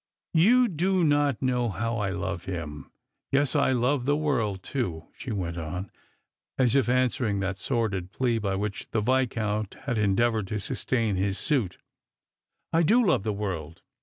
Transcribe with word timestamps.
"You 0.47 0.67
do 0.67 1.03
not 1.03 1.43
know 1.43 1.69
how 1.69 1.97
I 1.99 2.09
love 2.09 2.45
him. 2.45 2.89
Yes, 3.31 3.55
I 3.55 3.71
love 3.71 4.05
the 4.05 4.17
world 4.17 4.63
too," 4.63 5.05
she 5.15 5.31
went 5.31 5.59
on, 5.59 5.91
as 6.57 6.75
if 6.75 6.89
answering 6.89 7.39
that 7.41 7.57
Bordid 7.69 8.11
jjlea 8.13 8.41
by 8.41 8.55
which 8.55 8.89
the 8.89 9.01
Viscount 9.01 9.75
had 9.85 9.99
endeavoured 9.99 10.47
to 10.47 10.59
sustain 10.59 11.17
his 11.17 11.37
suit;" 11.37 11.77
I 12.73 12.81
do 12.81 13.05
love 13.05 13.21
the 13.21 13.31
world. 13.31 13.83